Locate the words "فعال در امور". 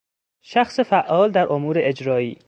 0.81-1.75